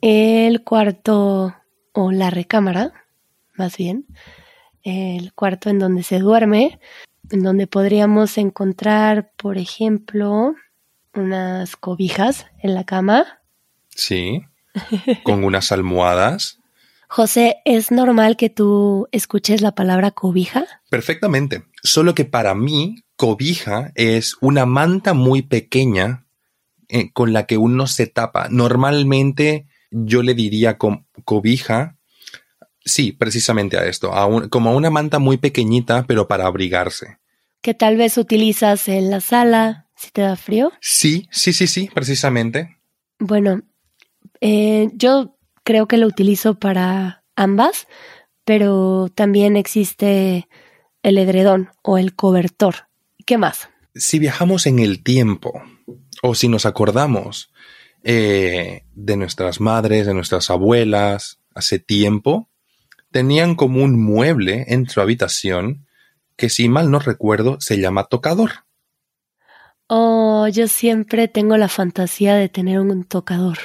el 0.00 0.64
cuarto 0.64 1.54
o 1.92 2.10
la 2.10 2.30
recámara, 2.30 2.94
más 3.54 3.76
bien, 3.76 4.06
el 4.82 5.34
cuarto 5.34 5.68
en 5.68 5.78
donde 5.78 6.04
se 6.04 6.20
duerme, 6.20 6.80
en 7.30 7.42
donde 7.42 7.66
podríamos 7.66 8.38
encontrar, 8.38 9.32
por 9.36 9.58
ejemplo, 9.58 10.54
unas 11.14 11.76
cobijas 11.76 12.46
en 12.62 12.74
la 12.74 12.84
cama. 12.84 13.40
Sí, 13.88 14.42
con 15.24 15.44
unas 15.44 15.72
almohadas. 15.72 16.58
José, 17.08 17.56
¿es 17.64 17.90
normal 17.90 18.36
que 18.36 18.50
tú 18.50 19.08
escuches 19.10 19.62
la 19.62 19.74
palabra 19.74 20.12
cobija? 20.12 20.64
Perfectamente, 20.90 21.64
solo 21.82 22.14
que 22.14 22.24
para 22.24 22.54
mí 22.54 23.02
cobija 23.16 23.92
es 23.96 24.36
una 24.40 24.64
manta 24.64 25.12
muy 25.12 25.42
pequeña 25.42 26.24
eh, 26.88 27.12
con 27.12 27.32
la 27.32 27.46
que 27.46 27.58
uno 27.58 27.86
se 27.86 28.06
tapa. 28.06 28.48
Normalmente 28.48 29.66
yo 29.90 30.22
le 30.22 30.34
diría 30.34 30.78
cobija, 30.78 31.98
sí, 32.84 33.12
precisamente 33.12 33.76
a 33.76 33.86
esto, 33.86 34.14
a 34.14 34.48
como 34.48 34.74
una 34.76 34.90
manta 34.90 35.18
muy 35.18 35.36
pequeñita, 35.36 36.04
pero 36.06 36.28
para 36.28 36.46
abrigarse. 36.46 37.18
Que 37.60 37.74
tal 37.74 37.96
vez 37.96 38.16
utilizas 38.18 38.88
en 38.88 39.10
la 39.10 39.20
sala 39.20 39.89
si 40.00 40.10
te 40.10 40.22
da 40.22 40.36
frío. 40.36 40.72
Sí, 40.80 41.28
sí, 41.30 41.52
sí, 41.52 41.66
sí, 41.66 41.90
precisamente. 41.92 42.78
Bueno, 43.18 43.62
eh, 44.40 44.88
yo 44.94 45.36
creo 45.62 45.86
que 45.86 45.98
lo 45.98 46.06
utilizo 46.06 46.58
para 46.58 47.22
ambas, 47.36 47.86
pero 48.44 49.08
también 49.14 49.56
existe 49.56 50.48
el 51.02 51.18
edredón 51.18 51.70
o 51.82 51.98
el 51.98 52.14
cobertor 52.14 52.90
¿Qué 53.30 53.38
más? 53.38 53.68
Si 53.94 54.18
viajamos 54.18 54.66
en 54.66 54.80
el 54.80 55.04
tiempo 55.04 55.62
o 56.20 56.34
si 56.34 56.48
nos 56.48 56.66
acordamos 56.66 57.52
eh, 58.02 58.82
de 58.92 59.16
nuestras 59.16 59.60
madres, 59.60 60.06
de 60.06 60.14
nuestras 60.14 60.50
abuelas, 60.50 61.38
hace 61.54 61.78
tiempo, 61.78 62.48
tenían 63.12 63.54
como 63.54 63.84
un 63.84 64.02
mueble 64.02 64.64
en 64.66 64.88
su 64.88 65.00
habitación 65.00 65.86
que 66.34 66.48
si 66.48 66.68
mal 66.68 66.90
no 66.90 66.98
recuerdo 66.98 67.60
se 67.60 67.78
llama 67.78 68.04
tocador. 68.04 68.64
Oh, 69.92 70.46
yo 70.46 70.68
siempre 70.68 71.26
tengo 71.26 71.56
la 71.56 71.68
fantasía 71.68 72.36
de 72.36 72.48
tener 72.48 72.78
un 72.78 73.02
tocador. 73.04 73.58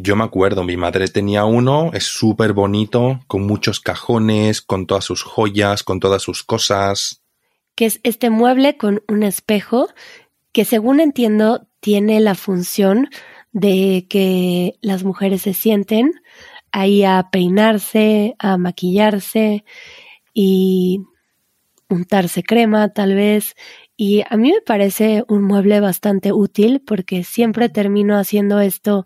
yo 0.00 0.16
me 0.16 0.24
acuerdo, 0.24 0.62
mi 0.62 0.76
madre 0.76 1.08
tenía 1.08 1.44
uno, 1.44 1.90
es 1.92 2.04
súper 2.04 2.52
bonito, 2.52 3.20
con 3.26 3.46
muchos 3.46 3.80
cajones, 3.80 4.62
con 4.62 4.86
todas 4.86 5.04
sus 5.04 5.22
joyas, 5.24 5.82
con 5.82 5.98
todas 5.98 6.22
sus 6.22 6.44
cosas 6.44 7.22
que 7.76 7.84
es 7.84 8.00
este 8.02 8.30
mueble 8.30 8.76
con 8.76 9.02
un 9.06 9.22
espejo 9.22 9.88
que 10.50 10.64
según 10.64 10.98
entiendo 10.98 11.68
tiene 11.80 12.18
la 12.18 12.34
función 12.34 13.08
de 13.52 14.06
que 14.08 14.76
las 14.80 15.04
mujeres 15.04 15.42
se 15.42 15.52
sienten 15.52 16.12
ahí 16.72 17.04
a 17.04 17.28
peinarse, 17.30 18.34
a 18.38 18.56
maquillarse 18.56 19.64
y 20.32 21.02
untarse 21.88 22.42
crema 22.42 22.92
tal 22.92 23.14
vez. 23.14 23.54
Y 23.96 24.22
a 24.28 24.36
mí 24.36 24.52
me 24.52 24.60
parece 24.60 25.24
un 25.28 25.42
mueble 25.42 25.80
bastante 25.80 26.32
útil 26.32 26.82
porque 26.86 27.24
siempre 27.24 27.68
termino 27.68 28.18
haciendo 28.18 28.60
esto 28.60 29.04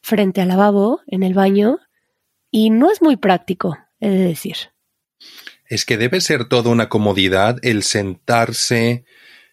frente 0.00 0.40
al 0.40 0.48
lavabo 0.48 1.00
en 1.06 1.22
el 1.22 1.34
baño 1.34 1.78
y 2.50 2.70
no 2.70 2.90
es 2.90 3.02
muy 3.02 3.16
práctico, 3.16 3.78
he 4.00 4.10
de 4.10 4.18
decir 4.18 4.56
es 5.68 5.84
que 5.84 5.96
debe 5.96 6.20
ser 6.20 6.48
toda 6.48 6.70
una 6.70 6.88
comodidad 6.88 7.58
el 7.62 7.82
sentarse 7.82 9.04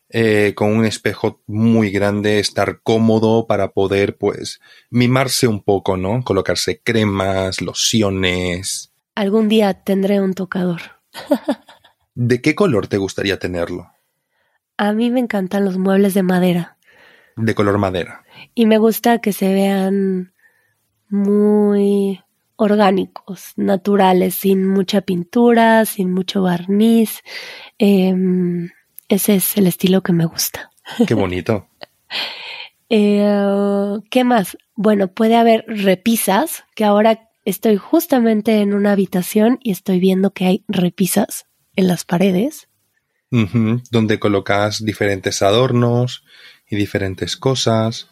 eh, 0.09 0.53
con 0.55 0.71
un 0.71 0.85
espejo 0.85 1.41
muy 1.47 1.89
grande, 1.89 2.39
estar 2.39 2.81
cómodo 2.83 3.47
para 3.47 3.71
poder, 3.71 4.17
pues, 4.17 4.59
mimarse 4.91 5.47
un 5.47 5.63
poco, 5.63 5.97
¿no? 5.97 6.23
Colocarse 6.23 6.81
cremas, 6.83 7.61
lociones. 7.61 8.93
Algún 9.15 9.49
día 9.49 9.73
tendré 9.73 10.21
un 10.21 10.35
tocador. 10.35 10.81
¿De 12.13 12.41
qué 12.41 12.53
color 12.53 12.87
te 12.87 12.97
gustaría 12.97 13.39
tenerlo? 13.39 13.92
A 14.77 14.93
mí 14.93 15.09
me 15.11 15.19
encantan 15.19 15.65
los 15.65 15.77
muebles 15.77 16.13
de 16.13 16.23
madera. 16.23 16.77
de 17.35 17.55
color 17.55 17.77
madera. 17.77 18.23
Y 18.53 18.65
me 18.65 18.77
gusta 18.77 19.19
que 19.19 19.33
se 19.33 19.53
vean 19.53 20.33
muy 21.09 22.21
orgánicos, 22.55 23.53
naturales, 23.55 24.35
sin 24.35 24.67
mucha 24.67 25.01
pintura, 25.01 25.85
sin 25.85 26.11
mucho 26.11 26.43
barniz. 26.43 27.21
Em, 27.77 28.69
ese 29.09 29.35
es 29.35 29.57
el 29.57 29.67
estilo 29.67 30.01
que 30.01 30.13
me 30.13 30.25
gusta. 30.25 30.71
Qué 31.07 31.13
bonito. 31.13 31.67
Eh, 32.95 33.99
¿Qué 34.11 34.23
más? 34.23 34.55
Bueno, 34.75 35.07
puede 35.07 35.35
haber 35.35 35.65
repisas, 35.67 36.63
que 36.75 36.83
ahora 36.85 37.31
estoy 37.43 37.77
justamente 37.77 38.61
en 38.61 38.75
una 38.75 38.91
habitación 38.91 39.57
y 39.63 39.71
estoy 39.71 39.99
viendo 39.99 40.29
que 40.29 40.45
hay 40.45 40.63
repisas 40.67 41.47
en 41.75 41.87
las 41.87 42.05
paredes. 42.05 42.67
Donde 43.89 44.19
colocas 44.19 44.85
diferentes 44.85 45.41
adornos 45.41 46.23
y 46.69 46.75
diferentes 46.75 47.35
cosas. 47.35 48.07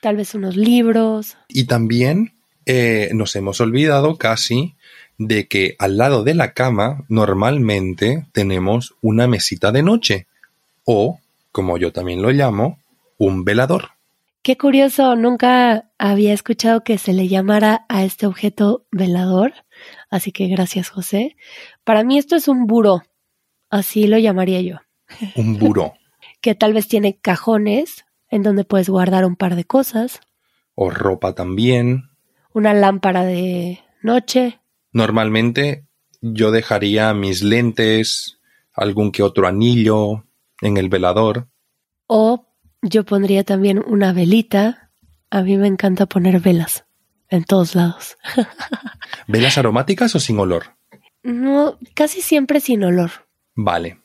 Tal 0.00 0.16
vez 0.16 0.34
unos 0.34 0.56
libros. 0.56 1.36
Y 1.48 1.64
también 1.64 2.34
eh, 2.66 3.10
nos 3.14 3.34
hemos 3.36 3.60
olvidado 3.60 4.16
casi 4.18 4.74
de 5.18 5.48
que 5.48 5.76
al 5.78 5.96
lado 5.96 6.24
de 6.24 6.34
la 6.34 6.52
cama 6.52 7.04
normalmente 7.08 8.26
tenemos 8.32 8.94
una 9.00 9.26
mesita 9.26 9.72
de 9.72 9.82
noche 9.82 10.26
o, 10.84 11.20
como 11.52 11.78
yo 11.78 11.92
también 11.92 12.20
lo 12.20 12.30
llamo, 12.30 12.78
un 13.16 13.44
velador. 13.44 13.90
Qué 14.42 14.56
curioso, 14.56 15.16
nunca 15.16 15.90
había 15.98 16.32
escuchado 16.32 16.84
que 16.84 16.98
se 16.98 17.12
le 17.12 17.26
llamara 17.28 17.84
a 17.88 18.04
este 18.04 18.26
objeto 18.26 18.84
velador, 18.92 19.54
así 20.10 20.30
que 20.30 20.46
gracias 20.46 20.90
José. 20.90 21.36
Para 21.82 22.04
mí 22.04 22.18
esto 22.18 22.36
es 22.36 22.46
un 22.46 22.66
buró, 22.66 23.02
así 23.70 24.06
lo 24.06 24.18
llamaría 24.18 24.60
yo. 24.60 24.76
Un 25.36 25.58
buró. 25.58 25.94
que 26.40 26.54
tal 26.54 26.72
vez 26.72 26.88
tiene 26.88 27.18
cajones 27.18 28.04
en 28.28 28.42
donde 28.42 28.64
puedes 28.64 28.88
guardar 28.88 29.24
un 29.24 29.36
par 29.36 29.56
de 29.56 29.64
cosas. 29.64 30.20
O 30.74 30.90
ropa 30.90 31.34
también. 31.34 32.10
Una 32.52 32.74
lámpara 32.74 33.24
de 33.24 33.80
noche. 34.02 34.60
Normalmente 34.92 35.86
yo 36.20 36.50
dejaría 36.50 37.12
mis 37.14 37.42
lentes, 37.42 38.38
algún 38.72 39.12
que 39.12 39.22
otro 39.22 39.46
anillo 39.46 40.24
en 40.60 40.76
el 40.76 40.88
velador. 40.88 41.48
O 42.06 42.46
yo 42.82 43.04
pondría 43.04 43.44
también 43.44 43.82
una 43.86 44.12
velita. 44.12 44.90
A 45.30 45.42
mí 45.42 45.56
me 45.56 45.66
encanta 45.66 46.06
poner 46.06 46.40
velas 46.40 46.84
en 47.28 47.44
todos 47.44 47.74
lados. 47.74 48.16
¿Velas 49.26 49.58
aromáticas 49.58 50.14
o 50.14 50.20
sin 50.20 50.38
olor? 50.38 50.76
No, 51.22 51.78
casi 51.94 52.22
siempre 52.22 52.60
sin 52.60 52.84
olor. 52.84 53.25
Vale. 53.56 53.98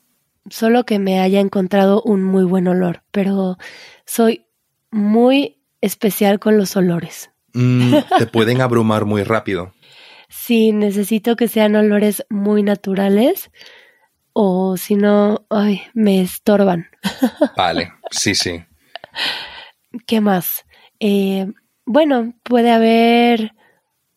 Solo 0.50 0.86
que 0.86 0.98
me 0.98 1.20
haya 1.20 1.39
encontrado 1.39 2.01
un 2.01 2.24
muy 2.24 2.46
buen 2.46 2.67
olor, 2.67 3.03
pero 3.12 3.58
soy 4.05 4.46
muy 4.89 5.62
especial 5.81 6.39
con 6.39 6.58
los 6.58 6.75
olores. 6.75 7.29
Mm, 7.53 7.93
te 8.17 8.25
pueden 8.25 8.62
abrumar 8.62 9.05
muy 9.05 9.24
rápido. 9.24 9.74
Sí, 10.29 10.72
necesito 10.72 11.36
que 11.36 11.48
sean 11.48 11.75
olores 11.75 12.25
muy 12.29 12.63
naturales 12.63 13.51
o 14.34 14.77
si 14.77 14.96
no, 14.96 15.46
ay, 15.50 15.81
me 15.93 16.22
estorban. 16.22 16.88
Vale, 17.58 17.91
sí, 18.10 18.34
sí. 18.34 18.63
¿Qué 20.08 20.22
más? 20.22 20.65
Eh, 21.01 21.51
bueno, 21.86 22.34
puede 22.43 22.72
haber 22.72 23.53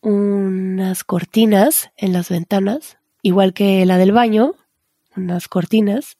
unas 0.01 1.03
cortinas 1.03 1.91
en 1.97 2.13
las 2.13 2.29
ventanas, 2.29 2.97
igual 3.21 3.53
que 3.53 3.85
la 3.85 3.97
del 3.97 4.13
baño, 4.13 4.53
unas 5.15 5.47
cortinas 5.47 6.17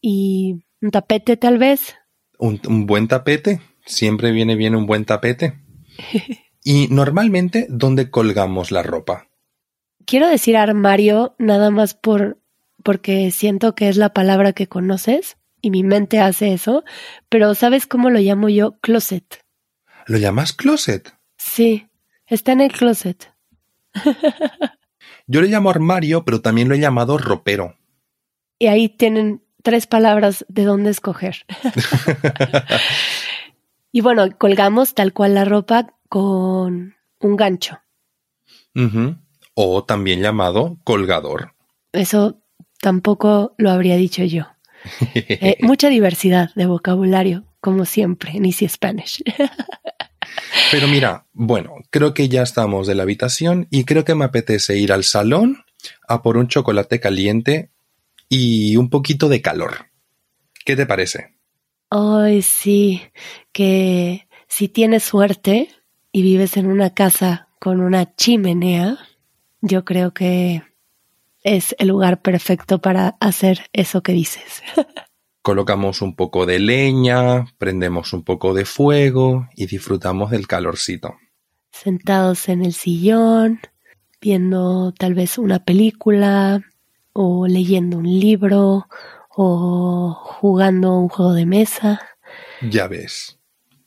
y 0.00 0.64
un 0.80 0.90
tapete 0.90 1.36
tal 1.36 1.58
vez. 1.58 1.96
Un, 2.38 2.60
un 2.68 2.86
buen 2.86 3.08
tapete, 3.08 3.60
siempre 3.84 4.32
viene 4.32 4.56
bien 4.56 4.76
un 4.76 4.86
buen 4.86 5.04
tapete. 5.04 5.60
y 6.64 6.88
normalmente, 6.88 7.66
¿dónde 7.68 8.10
colgamos 8.10 8.70
la 8.70 8.82
ropa? 8.82 9.28
Quiero 10.04 10.28
decir 10.28 10.56
armario 10.56 11.34
nada 11.38 11.70
más 11.70 11.94
por 11.94 12.38
porque 12.82 13.32
siento 13.32 13.74
que 13.74 13.88
es 13.88 13.96
la 13.96 14.14
palabra 14.14 14.52
que 14.52 14.68
conoces 14.68 15.38
y 15.60 15.70
mi 15.70 15.82
mente 15.82 16.20
hace 16.20 16.52
eso, 16.52 16.84
pero 17.28 17.56
¿sabes 17.56 17.88
cómo 17.88 18.10
lo 18.10 18.20
llamo 18.20 18.48
yo? 18.48 18.78
Closet. 18.80 19.40
¿Lo 20.06 20.18
llamas 20.18 20.52
closet? 20.52 21.12
Sí, 21.36 21.88
está 22.26 22.52
en 22.52 22.60
el 22.60 22.70
closet. 22.70 23.34
yo 25.26 25.42
le 25.42 25.48
llamo 25.48 25.70
armario, 25.70 26.24
pero 26.24 26.40
también 26.40 26.68
lo 26.68 26.76
he 26.76 26.78
llamado 26.78 27.18
ropero. 27.18 27.76
Y 28.58 28.68
ahí 28.68 28.88
tienen 28.88 29.42
tres 29.62 29.86
palabras 29.86 30.44
de 30.48 30.64
dónde 30.64 30.90
escoger. 30.90 31.44
y 33.92 34.00
bueno, 34.00 34.26
colgamos 34.38 34.94
tal 34.94 35.12
cual 35.12 35.34
la 35.34 35.44
ropa 35.44 35.94
con 36.08 36.96
un 37.20 37.36
gancho. 37.36 37.80
O 39.54 39.84
también 39.84 40.20
llamado 40.20 40.78
colgador. 40.84 41.54
Eso 41.92 42.42
tampoco 42.80 43.54
lo 43.56 43.70
habría 43.70 43.96
dicho 43.96 44.22
yo. 44.24 44.44
Eh, 45.14 45.56
mucha 45.62 45.88
diversidad 45.88 46.50
de 46.54 46.66
vocabulario, 46.66 47.44
como 47.60 47.84
siempre 47.84 48.32
en 48.32 48.44
Easy 48.44 48.68
Spanish. 48.68 49.22
Pero 50.70 50.88
mira, 50.88 51.26
bueno, 51.32 51.76
creo 51.90 52.14
que 52.14 52.28
ya 52.28 52.42
estamos 52.42 52.86
de 52.86 52.94
la 52.94 53.04
habitación 53.04 53.68
y 53.70 53.84
creo 53.84 54.04
que 54.04 54.14
me 54.14 54.24
apetece 54.24 54.76
ir 54.76 54.92
al 54.92 55.04
salón 55.04 55.64
a 56.08 56.22
por 56.22 56.36
un 56.36 56.48
chocolate 56.48 57.00
caliente 57.00 57.70
y 58.28 58.76
un 58.76 58.90
poquito 58.90 59.28
de 59.28 59.42
calor. 59.42 59.90
¿Qué 60.64 60.76
te 60.76 60.86
parece? 60.86 61.36
Ay, 61.90 62.42
sí, 62.42 63.02
que 63.52 64.26
si 64.48 64.68
tienes 64.68 65.04
suerte 65.04 65.68
y 66.12 66.22
vives 66.22 66.56
en 66.56 66.66
una 66.66 66.94
casa 66.94 67.48
con 67.60 67.80
una 67.80 68.14
chimenea, 68.16 68.98
yo 69.60 69.84
creo 69.84 70.12
que 70.12 70.62
es 71.42 71.76
el 71.78 71.88
lugar 71.88 72.22
perfecto 72.22 72.80
para 72.80 73.16
hacer 73.20 73.70
eso 73.72 74.02
que 74.02 74.12
dices. 74.12 74.62
Colocamos 75.42 76.02
un 76.02 76.16
poco 76.16 76.44
de 76.44 76.58
leña, 76.58 77.46
prendemos 77.58 78.12
un 78.12 78.24
poco 78.24 78.52
de 78.52 78.64
fuego 78.64 79.48
y 79.54 79.66
disfrutamos 79.66 80.32
del 80.32 80.48
calorcito. 80.48 81.14
Sentados 81.70 82.48
en 82.48 82.64
el 82.64 82.72
sillón, 82.72 83.60
viendo 84.20 84.92
tal 84.92 85.14
vez 85.14 85.38
una 85.38 85.64
película 85.64 86.64
o 87.16 87.46
leyendo 87.46 87.98
un 87.98 88.04
libro 88.20 88.88
o 89.30 90.14
jugando 90.40 90.98
un 90.98 91.08
juego 91.08 91.32
de 91.32 91.46
mesa. 91.46 92.00
Ya 92.62 92.88
ves. 92.88 93.38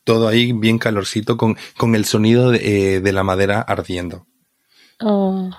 Todo 0.04 0.28
ahí 0.28 0.52
bien 0.52 0.78
calorcito 0.78 1.36
con, 1.36 1.56
con 1.76 1.94
el 1.94 2.04
sonido 2.04 2.50
de, 2.50 2.96
eh, 2.96 3.00
de 3.00 3.12
la 3.12 3.22
madera 3.22 3.60
ardiendo. 3.60 4.26
Oh 5.00 5.50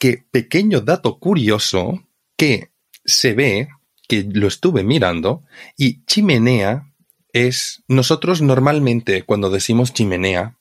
que 0.00 0.24
pequeño 0.30 0.80
dato 0.80 1.18
curioso 1.20 2.02
que 2.36 2.72
se 3.04 3.34
ve, 3.34 3.68
que 4.08 4.24
lo 4.24 4.48
estuve 4.48 4.82
mirando, 4.82 5.42
y 5.76 6.04
chimenea 6.06 6.90
es, 7.34 7.84
nosotros 7.86 8.40
normalmente 8.40 9.22
cuando 9.22 9.50
decimos 9.50 9.92
chimenea, 9.92 10.56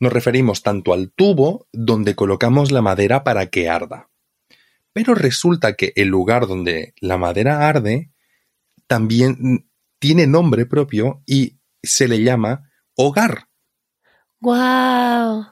nos 0.00 0.14
referimos 0.14 0.62
tanto 0.62 0.94
al 0.94 1.12
tubo 1.12 1.68
donde 1.72 2.14
colocamos 2.14 2.72
la 2.72 2.80
madera 2.80 3.22
para 3.22 3.46
que 3.46 3.68
arda. 3.68 4.08
Pero 4.92 5.14
resulta 5.14 5.74
que 5.74 5.92
el 5.96 6.08
lugar 6.08 6.46
donde 6.46 6.94
la 7.00 7.16
madera 7.16 7.68
arde 7.68 8.10
también 8.86 9.68
tiene 9.98 10.26
nombre 10.26 10.66
propio 10.66 11.22
y 11.26 11.60
se 11.82 12.08
le 12.08 12.22
llama 12.22 12.70
hogar. 12.96 13.48
¡Guau! 14.40 15.46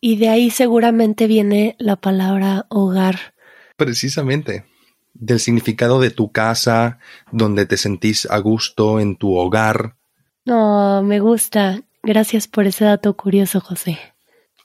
Y 0.00 0.16
de 0.16 0.28
ahí 0.28 0.50
seguramente 0.50 1.26
viene 1.26 1.76
la 1.78 1.96
palabra 1.96 2.66
hogar. 2.70 3.34
Precisamente, 3.76 4.64
del 5.12 5.40
significado 5.40 6.00
de 6.00 6.10
tu 6.10 6.32
casa, 6.32 6.98
donde 7.32 7.66
te 7.66 7.76
sentís 7.76 8.26
a 8.30 8.38
gusto 8.38 9.00
en 9.00 9.16
tu 9.16 9.36
hogar. 9.36 9.96
No, 10.44 11.02
me 11.02 11.20
gusta. 11.20 11.82
Gracias 12.02 12.48
por 12.48 12.66
ese 12.66 12.84
dato 12.84 13.14
curioso, 13.14 13.60
José. 13.60 13.98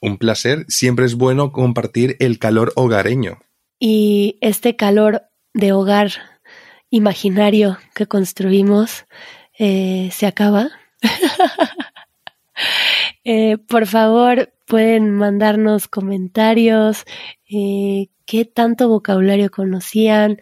Un 0.00 0.16
placer. 0.16 0.64
Siempre 0.68 1.04
es 1.04 1.16
bueno 1.16 1.52
compartir 1.52 2.16
el 2.18 2.38
calor 2.38 2.72
hogareño. 2.76 3.38
Y 3.78 4.38
este 4.40 4.76
calor 4.76 5.22
de 5.52 5.72
hogar 5.72 6.12
imaginario 6.90 7.78
que 7.94 8.06
construimos 8.06 9.06
eh, 9.58 10.10
se 10.12 10.26
acaba. 10.26 10.70
Eh, 13.28 13.58
por 13.58 13.86
favor, 13.86 14.54
pueden 14.66 15.10
mandarnos 15.10 15.88
comentarios, 15.88 17.04
eh, 17.50 18.06
qué 18.24 18.44
tanto 18.44 18.88
vocabulario 18.88 19.50
conocían, 19.50 20.40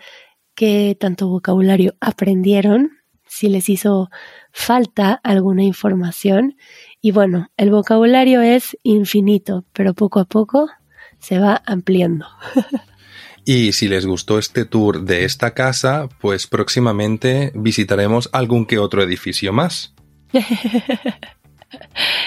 qué 0.54 0.94
tanto 1.00 1.28
vocabulario 1.28 1.94
aprendieron, 2.00 2.92
si 3.26 3.48
les 3.48 3.68
hizo 3.70 4.10
falta 4.52 5.14
alguna 5.24 5.64
información. 5.64 6.56
Y 7.00 7.12
bueno, 7.12 7.50
el 7.56 7.70
vocabulario 7.70 8.42
es 8.42 8.76
infinito, 8.82 9.64
pero 9.72 9.94
poco 9.94 10.20
a 10.20 10.26
poco 10.26 10.68
se 11.18 11.38
va 11.38 11.62
ampliando. 11.66 12.26
Y 13.44 13.72
si 13.72 13.88
les 13.88 14.06
gustó 14.06 14.38
este 14.38 14.64
tour 14.64 15.02
de 15.02 15.24
esta 15.24 15.52
casa, 15.52 16.08
pues 16.20 16.46
próximamente 16.46 17.52
visitaremos 17.54 18.30
algún 18.32 18.64
que 18.64 18.78
otro 18.78 19.02
edificio 19.02 19.52
más. 19.52 19.94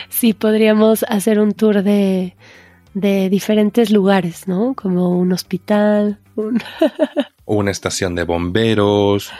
sí, 0.10 0.34
podríamos 0.34 1.03
hacer 1.10 1.39
un 1.39 1.53
tour 1.53 1.82
de, 1.82 2.36
de 2.93 3.30
diferentes 3.30 3.89
lugares, 3.89 4.47
¿no? 4.47 4.75
Como 4.75 5.10
un 5.10 5.34
hospital, 5.34 6.19
una 7.45 7.71
estación 7.71 8.13
de 8.15 8.23
bomberos, 8.23 9.32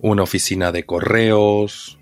una 0.00 0.24
oficina 0.24 0.72
de 0.72 0.84
correos. 0.84 1.98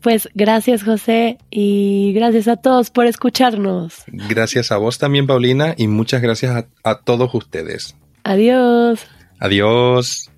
Pues 0.00 0.28
gracias 0.34 0.82
José 0.82 1.38
y 1.50 2.12
gracias 2.14 2.48
a 2.48 2.56
todos 2.56 2.90
por 2.90 3.06
escucharnos. 3.06 4.04
Gracias 4.06 4.72
a 4.72 4.76
vos 4.76 4.98
también 4.98 5.26
Paulina 5.26 5.74
y 5.76 5.88
muchas 5.88 6.22
gracias 6.22 6.54
a, 6.54 6.90
a 6.90 7.00
todos 7.00 7.34
ustedes. 7.34 7.96
Adiós. 8.22 9.06
Adiós. 9.40 10.30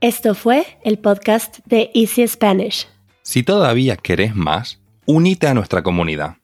Esto 0.00 0.34
fue 0.34 0.64
el 0.84 0.98
podcast 0.98 1.58
de 1.66 1.90
Easy 1.92 2.26
Spanish. 2.28 2.86
Si 3.22 3.42
todavía 3.42 3.96
querés 3.96 4.36
más, 4.36 4.80
unite 5.06 5.48
a 5.48 5.54
nuestra 5.54 5.82
comunidad. 5.82 6.36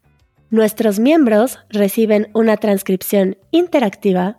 Nuestros 0.51 0.99
miembros 0.99 1.59
reciben 1.71 2.31
una 2.33 2.57
transcripción 2.57 3.39
interactiva, 3.53 4.39